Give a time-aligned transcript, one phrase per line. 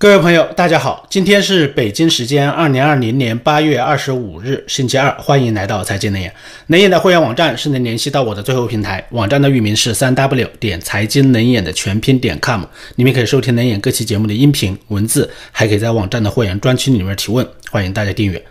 [0.00, 6.32] 各位朋友，大家好，今天是北京时间二零二零年八月二十五日，星期二，欢迎来到财经能眼。
[6.68, 12.62] 能眼的会员网站是能联系到我的最后平台，网站的域名是三 w 点财经能眼的全拼点 com，
[12.96, 18.42] 里面可以收听能眼各期节目的音频文字，还可以在网站的会员专区里面提问，欢迎大家订阅。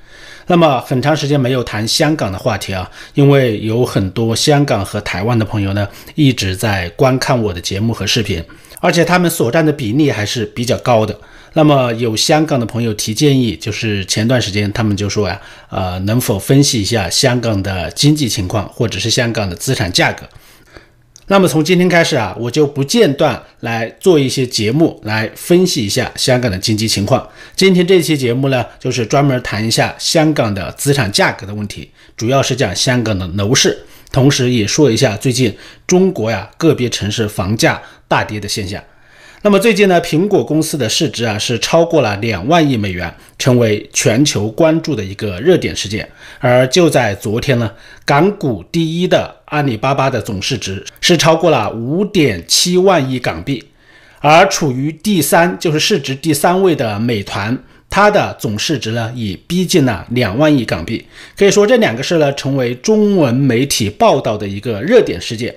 [0.45, 8.43] 那么很长时间没有谈香港的话题啊，因为有很多香港和台湾的朋友呢一直在观看我的节目和视频，
[8.79, 11.19] 而且他们所占的比例还是比较高的。
[11.53, 20.27] 那么有香港的朋友提建议，就是前段时间他们就说呀，呃，能否分析一下香港的经济情况，或者是香港的资产价格？
[21.31, 27.27] 那么从今天开始啊，我就不间断来做一些节目来分析一下香港的经济情况。
[27.55, 33.77] 今天这期节目呢，就是专门谈一下香港的资产价格的问题，主要是讲香港的楼市，
[34.11, 35.55] 同时也说一下最近
[35.85, 38.83] 中国呀个别城市房价大跌的现象。
[39.41, 46.05] 那么最近呢，苹果公司的市值啊是超过了两万亿美元，成为全球关注的一个热点事件。
[46.39, 47.71] 而就在昨天呢，
[48.03, 53.63] 港股第一的阿里巴巴的总市值是超过了五点七万亿港币，
[54.19, 57.57] 而处于第三，就是市值第三位的美团，
[57.89, 61.05] 它的总市值呢也逼近了两万亿港币。
[61.37, 65.55] 可以说这两个事呢，成为中文媒体报道的一个热点事件。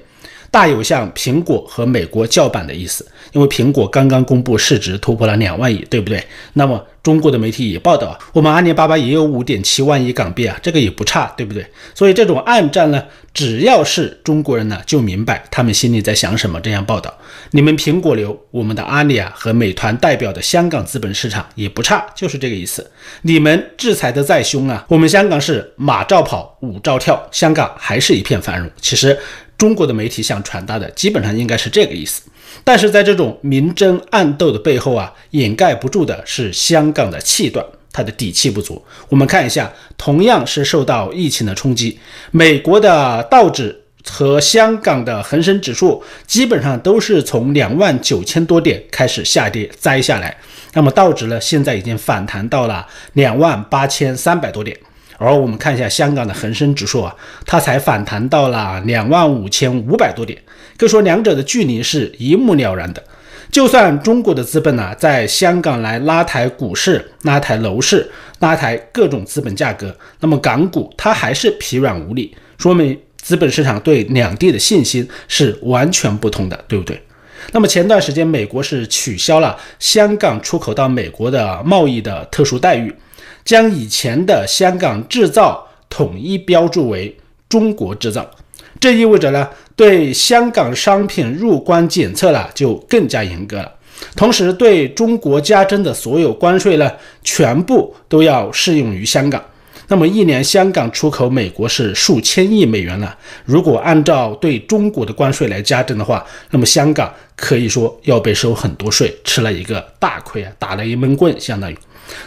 [0.52, 6.24] 大有向苹果和美国叫板的意思，因为苹果刚刚公布市值突破了两万亿，对不对？
[6.52, 11.66] 那么中国的媒体也报道，我们阿里巴巴也有五点七万亿港币啊，这个也不差，对不对？
[11.94, 13.02] 所以这种暗战呢，
[13.34, 16.60] 只要是中国人呢，就明白他们心里在想什么。
[16.60, 17.12] 这样报道，
[17.50, 22.88] 你们苹果流，我们的阿里啊和美团代表的香港资本市场也不差，就是这个意思。
[23.22, 28.70] 你们制裁的再凶啊，我们香港是马照跑，舞照跳，香港还是一片繁荣。
[28.80, 29.18] 其实。
[29.58, 32.22] 中国的媒体想传达的基本上应该是这个意思，
[32.64, 38.82] 但是在这种明争暗斗的背后啊，掩盖不住的是香港的气短，它的底气不足。
[39.08, 41.98] 我们看一下，同样是受到疫情的冲击，
[42.30, 50.36] 美国的道指和香港的恒生指数基本上都是从两万九千多点开始下跌栽下来，
[50.74, 54.76] 那么道指呢，现在已经反弹到了两万八千三百多点。
[55.18, 57.14] 而我们看一下香港的恒生指数啊，
[57.46, 60.36] 它才反弹到了两万五千五百多点，
[60.82, 63.00] 可说两者的距离是一目了然的。
[63.52, 68.10] 就算中国的资本呢，在香港来拉抬股市、拉抬楼市、
[68.40, 77.00] 拉抬各种资本价格，那么港股它还是疲软无力，说明资本市场对两地的信心是完全不同的，对不对？
[77.52, 82.92] 那么前段时间，美国是取消了香港出口到美国的贸易的特殊待遇。
[83.44, 87.16] 将以前的香港制造统一标注为
[87.48, 88.28] 中国制造，
[88.80, 93.72] 这意味着呢，对香港商品入关检测了就更加严格了。
[94.16, 96.90] 同时，对中国加征的所有关税呢，
[97.22, 99.42] 全部都要适用于香港。
[99.88, 111.76] 那么一年香港出口美国是数千亿美元了，如果按照对中国的关税来加征的话，那么香港可以说要被收很多税，吃了一个大亏啊，打了一闷棍，相当于。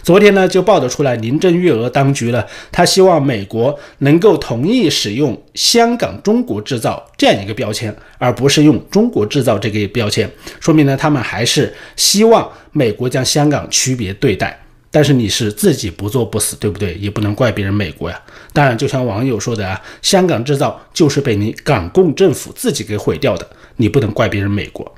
[0.03, 10.29] 昨天呢，就报道出来，林郑月娥当局呢，他希望美国能够同意使用“香港中国制造”这样一个标签，而不是用“中国制造”这个标签，
[10.59, 14.59] 说明呢，他们还是希望美国将香港区别对待。
[14.91, 16.94] 但是你是自己不做不死，对不对？
[16.94, 18.17] 也不能怪别人美国呀。
[18.53, 24.90] 当然，就像网友说的啊，“香港制造”就是被你港共政府自己给毁掉的，你不能怪别人美国。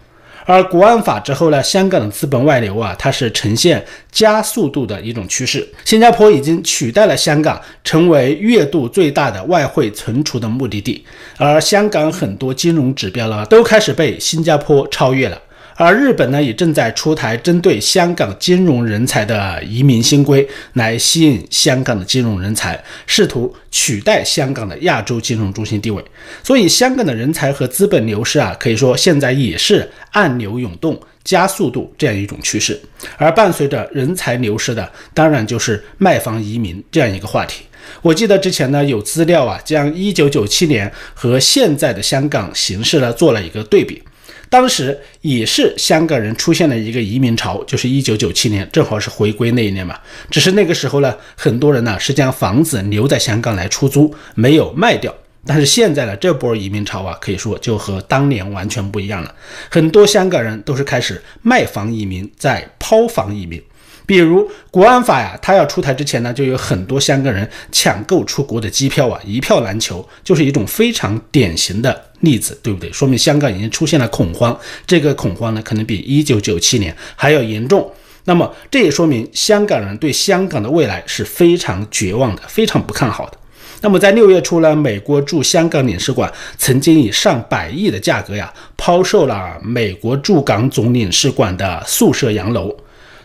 [0.47, 5.68] 而国安法之后呢，香港的资本外流啊，它是呈现加速度的一种趋势。
[5.84, 11.06] 新加坡已经取代了香港，成为月度最大的外汇存储的目的地。
[11.35, 15.38] 而香港很多金融指标呢，都开始被新加坡超越了。
[15.79, 26.03] 而日本呢，也正在出台针对香港金融人才的移民新规，来吸引香港的金融人才，试图取代香港的亚洲金融中心地位。
[26.43, 32.81] 所以，香港的人才和资本流失啊，可以说现在也是暗流涌动、加速度这样一种趋势。
[33.17, 37.63] 而伴随着人才流失的，当然就是卖房移民这样一个话题。
[38.02, 44.02] 我记得之前呢，有资料啊，将1997年和现在的香港形势呢做了一个对比。
[44.49, 49.97] 当时也是香港人出现了一个移民潮，就是一九九七年，正好是回归那一年嘛。
[50.29, 55.14] 只是那个时候呢，很多人呢是将房子留在香港来出租，没有卖掉。
[55.46, 59.34] 但是现在呢，这波移民潮啊，可以说就和当年完全不一样了。
[59.70, 63.61] 很多香港人都是开始卖房移民，在抛房移民。
[64.05, 72.91] 比如国安法呀，它要出台之前呢，就有很多香港人抢购出国的机票啊，一票难求，就是一种非常典型的例子，对不对？
[72.91, 77.90] 说明香港已经出现了恐慌，这个恐慌呢，可能比一九九七年还要严重。
[78.25, 83.37] 那么这也说明香港人对香港的未来是非常绝望的，非常不看好的。
[83.81, 92.75] 那么在六月初呢，美国驻香港领事馆曾经以上百亿的价格呀抛售了美国驻港总领事馆的宿舍洋楼。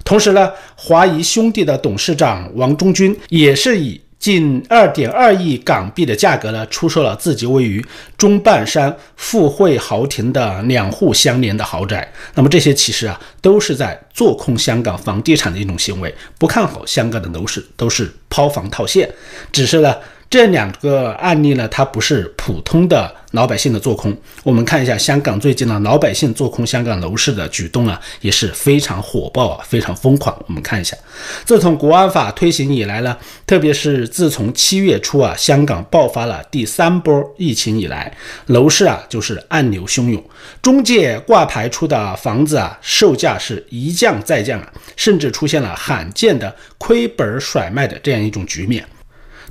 [0.05, 7.85] 同时呢，华谊兄弟的董事长王中军也是以近二点二亿港币的价格呢，出售了自己位于
[8.17, 12.13] 中半山富汇豪庭的两户相连的豪宅。
[12.37, 19.11] 那么这些其实啊，都是在做空香港房地产的一种行为，不看好香港的楼市，都是抛房套现。
[19.51, 19.97] 只是呢。
[20.33, 24.17] 这两个案例呢，它不是普通的老百姓的做空。
[24.43, 30.35] 我们看一下香港最近呢，老百姓做空香港楼市的举动啊，也是非常火爆啊，非常疯狂。
[30.49, 30.97] 我们看一下，
[31.45, 33.15] 自从国安法推行以来呢，
[33.47, 38.11] 特别是自从七月初啊，香港爆发了第三波疫情以来，
[38.47, 40.25] 楼市啊就是暗流汹涌，
[40.63, 48.83] 中介挂牌出的房子啊，售价是一降再降啊，甚至出现了罕见的亏本甩卖的这样一种局面。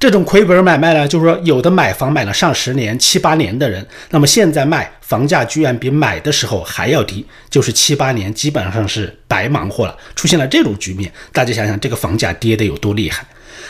[0.02, 9.96] 这种亏本买卖呢，就是说有的买房买了上十年、七八年的人，那么现在卖房价居然比买的时候还要低，就是七八年基本上是白忙活了。
[10.16, 13.24] 出现了这种局面，大家想想这个房价跌得有多厉害。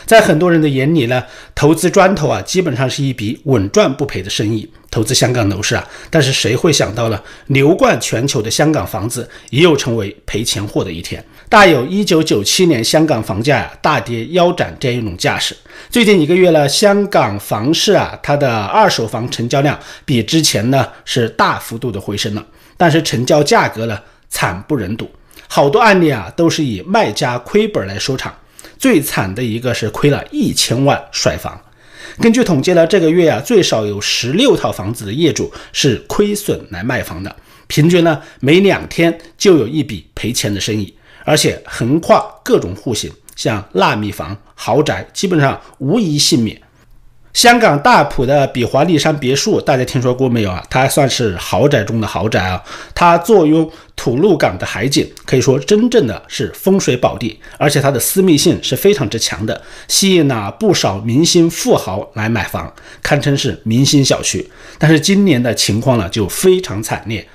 [0.06, 1.22] 在很多人的眼里呢，
[1.54, 4.66] 投资砖头啊，基本上是一笔稳赚不赔的生意。
[4.90, 11.22] 投资香港楼市啊，但是谁会想到呢流贯全球的香港房子也有成为赔钱货的一天？
[11.52, 15.54] 大有一九九七年香港房价呀大跌腰斩这样一种架势。
[15.90, 22.42] 最近一个月呢，香港房市啊，它的二手房成交量比之前呢是大幅度的回升了，
[22.78, 24.00] 但是成交价格呢
[24.30, 25.10] 惨不忍睹，
[25.46, 28.34] 好多案例啊都是以卖家亏本来收场。
[28.78, 31.60] 最惨的一个是亏了一千万甩房。
[32.18, 46.60] 根据统计呢，这个月啊，最少有十六套房子的业主是亏损来卖房的，平均呢每两天就有一笔赔钱的生意，而且横跨各种户型，像纳米房、豪宅，基本上无一幸免。
[47.32, 50.62] 香港大埔的比华利山别墅，大家听说过没有啊？
[50.68, 52.62] 它算是豪宅中的豪宅啊！
[52.94, 62.70] 它坐拥吐露港的海景，可以说真正的是风水宝地，而且它的私密性是非常之强的，吸引了不少明星富豪来买房，
[63.02, 64.46] 堪称是明星小区。
[64.78, 67.26] 但是今年的情况呢，就非常惨烈。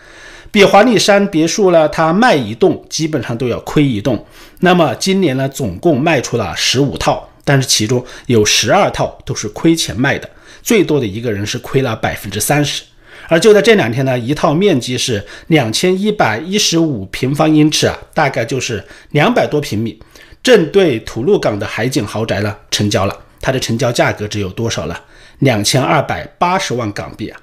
[0.58, 4.26] 比华利山别墅呢，它卖一栋基本上都要亏一栋。
[4.62, 7.30] 那么今年呢，总共卖出了十五套。
[7.46, 10.28] 但是其中有十二套都是亏钱卖的，
[10.64, 12.82] 最多的一个人是亏了百分之三十。
[13.28, 20.00] 而就在这两天呢，一套面积是两千一百一十五平方英尺啊，大概就是两百多平米，
[20.42, 25.00] 正对吐露港的海景豪宅呢成交了，它的成交价格只有多少了？
[25.38, 27.40] 两千二百八十万港币啊。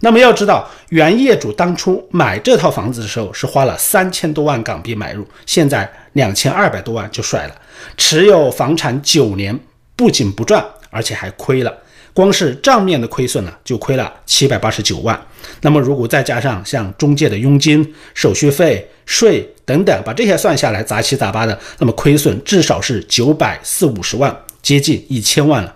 [0.00, 7.54] 那么要知道，原业主当初买这套房子的时候是花了三千多万港币买入，现在两千二百多万就甩了。
[7.96, 9.58] 持有房产九年，
[9.94, 11.74] 不仅不赚，而且还亏了。
[12.12, 15.20] 光是账面的亏损呢，就亏了七百八十九万。
[15.60, 25.75] 那么如果再加上像中介的佣金、手续费、税等等，把这些算下来，杂七杂八的，那么亏损至少是九百四五十万，接近一千万了。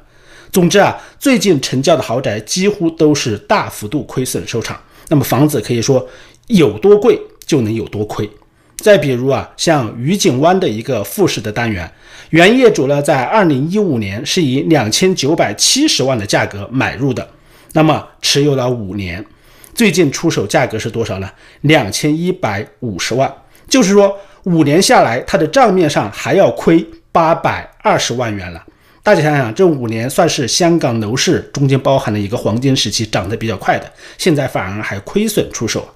[0.53, 4.81] 总之啊，最近成交的豪宅几乎都是大幅度亏损收场。
[5.09, 6.07] 那么房子可以说
[6.47, 8.29] 有多贵就能有多亏。
[8.77, 11.93] 再比如啊，像愉景湾的一个复式的单元，
[12.31, 17.29] 原业主呢在二零一五年是以两千九百七十万的价格买入的，
[17.75, 19.23] 那么持有了五年，
[19.75, 21.31] 最近出手价格是多少呢？
[21.61, 23.31] 两千一百五十万，
[23.69, 28.65] 就是说五年下来，它的账面上还要亏八百二十万元了。
[29.03, 35.89] 大家想想，这五年算是香港楼市中间包含了一个黄金时期，涨得比较快的，现在反而还亏损出手。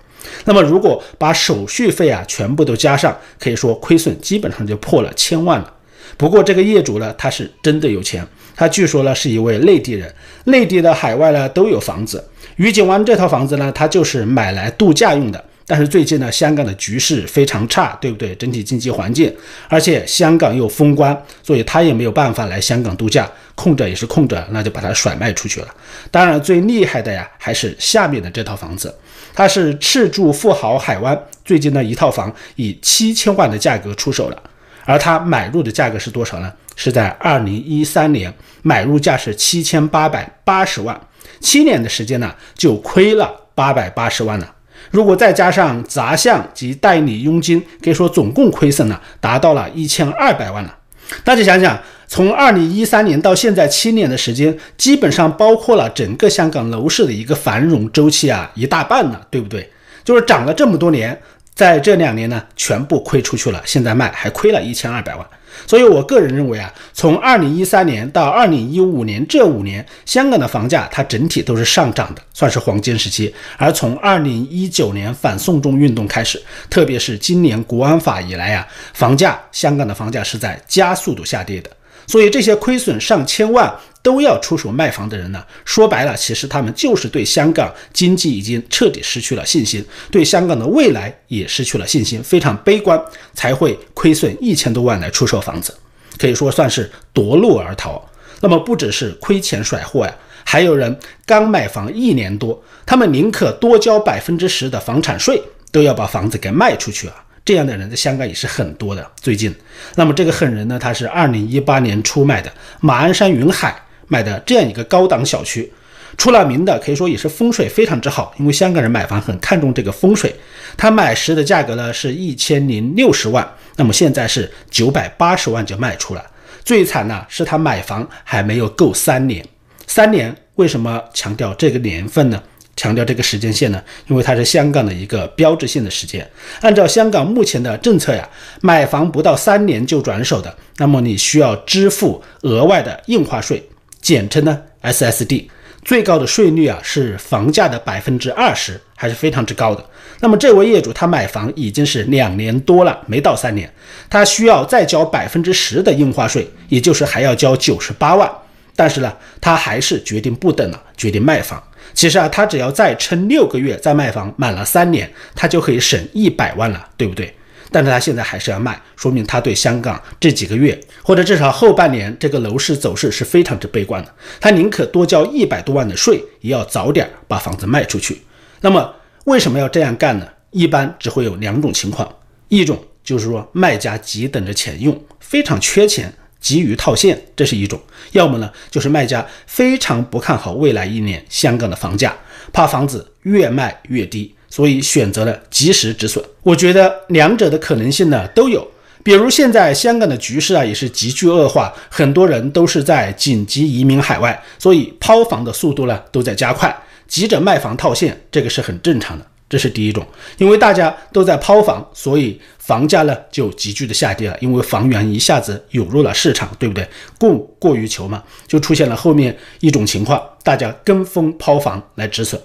[0.47, 5.71] 那么如果把手续费啊全部都加上，可以说亏损基本上就破了千万了。
[6.17, 10.13] 不过这个业主呢，他是真的有钱，他据说呢是一位内地人，
[10.45, 12.25] 内地的海外呢都有房子。
[12.57, 15.45] 愉景湾这套房子呢，他就是买来度假用的。
[15.67, 18.35] 但是最近呢，香港的局势非常差，对不对？
[18.35, 19.35] 整体经济环境，
[19.69, 25.69] 而且香港又封关，所以他也没有办法来香港度假，空着也是空着，那就把它甩卖出去了。
[26.11, 28.95] 当然，最厉害的呀，还是下面的这套房子，
[29.33, 34.43] 它是赤柱富豪海湾最近的一套房，以七千万的价格出手了，
[34.85, 36.53] 而他买入的价格是多少呢？
[36.77, 38.31] 是在二零一三年，
[38.63, 41.01] 买入价是七千八百八十万，
[41.41, 44.54] 七年的时间呢，就亏了八百八十万了。
[44.91, 50.77] 如果再加上杂项及代理佣金，可以说总共亏损呢，达到了一千二百万了。
[51.23, 59.71] 大家想想，从二零一三年到现在七年的时间，基本上包括了整个香港楼市的一个繁荣周期啊，一大半了，对不对？
[60.03, 61.21] 就是涨了这么多年，
[61.55, 65.27] 在这两年呢，全部亏出去了，现在卖还亏了一千二百万。
[65.67, 73.35] 所以我个人认为啊，从二零一三年到二零一五年这五年，香港的房价它整体都是上涨的，算是黄金时期。
[73.57, 81.71] 而从二零一九年反送中运动开始，特别是今年国安法以来啊，房价香港的房价是在加速度下跌的。
[82.07, 95.75] 所以这些亏损上千万都要出手卖房的人呢，说白了，其实他们就是对香港经济已经彻底失去了信心，对香港的未来也失去了信心，非常悲观，才会亏损一千多万来出售房子，
[96.19, 98.07] 可以说算是夺路而逃。
[98.41, 100.95] 那么不只是亏钱甩货呀，还有人
[101.25, 105.43] 刚买房一年多，他们宁可多交百分之十的房产税，
[105.73, 107.24] 都要把房子给卖出去啊。
[107.45, 109.07] 这样的人在香港也是很多的。
[109.21, 109.55] 最近，
[109.97, 113.75] 那么这个狠人呢，他是二零一八年出卖的马鞍山云海
[114.09, 115.71] 买的这样一个高档小区，
[116.17, 120.35] 出了名的可以说也是风水非常之好，因为香港人买房很看重这个风水。
[120.77, 123.47] 他买时的价格呢是一千零六十万，
[123.77, 126.25] 那么现在是九百八十万就卖出了。
[126.65, 129.47] 最惨呢是他买房还没有够三年，
[129.87, 132.43] 三年为什么强调这个年份呢？
[132.77, 136.29] 强调这个时间线呢，因为它是香港的一个标志性的时间。
[136.61, 138.29] 按照香港目前的政策呀，
[138.61, 143.63] 买房不到三年就转手的，那么你需要支付额外的印花税，
[144.01, 145.47] 简称呢 SSD，
[145.85, 149.85] 最高的税率啊是房价的百分之二十，还是非常之高的。
[150.21, 153.73] 那么这位业主他买房已经是两年多了，没到三年，
[154.09, 158.31] 他需要再交百分之十的印花税，也就是还要交九十八万。
[158.77, 161.63] 但是呢，他还是决定不等了，决定卖房。
[161.93, 167.33] 其实啊，他只要再撑六个月再卖房，满了三年，他就可以省一百万了，对不对？
[167.71, 174.15] 但是他现在还是要卖，说明他对香港这几个月或者至少后半年这个楼市走势是非常之悲观的。
[174.41, 178.23] 他宁可多交一百多万的税，也要早点把房子卖出去。
[178.61, 180.27] 那么为什么要这样干呢？
[180.51, 182.09] 一般只会有两种情况，
[182.49, 186.13] 一种就是说卖家急等着钱用，非常缺钱。
[186.45, 187.79] 急于套现，这是一种；
[188.13, 192.15] 要么呢，就是卖家非常不看好未来一年香港的房价，
[192.53, 196.23] 怕房子越卖越低，所以选择了及时止损。
[196.43, 198.71] 我觉得两者的可能性呢都有。
[199.03, 206.75] 比如现在香港的局势啊也是急剧恶化，很多人都是在紧急移民海外，所以抛房的速度呢都在加快，
[207.09, 209.27] 急着卖房套现，这个是很正常的。
[209.49, 210.05] 这是第一种，
[210.39, 214.37] 因为大家都在抛房，所以房价呢就急剧的下跌了。
[214.41, 216.89] 因为房源一下子涌入了市场，对不对？
[217.19, 222.41] 供过于求嘛，就出现了后面一种情况，大家跟风抛房来止损。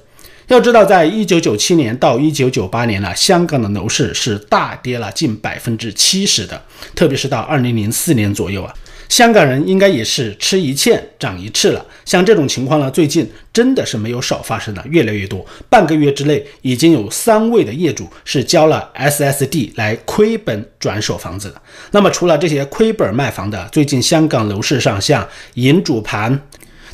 [0.48, 6.62] 要知道，在一九九七年到一九九八年呢，香港的楼市是大跌了近百分之七十的，
[6.96, 8.74] 特别是到二零零四年左右啊。
[9.10, 15.44] 香港人应该也是吃一堑长一智了，像这种情况呢，最近真的是没有少发生的，越来越多。
[15.68, 21.60] 半个月之内，已经有三位的业主是交了 SSD 来亏本转手房子的。
[21.90, 26.40] 那么，除了这些亏本卖房的，最近香港楼市上像银主盘、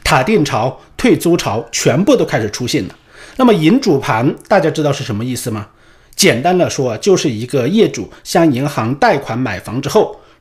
[0.01, 2.95] 塔定潮、退租潮，全部都开始出现了。
[3.35, 5.67] 那么，银主盘大家知道是什么意思吗？
[6.15, 10.17] 简单的说，就是一个业主向银行贷款买房之后。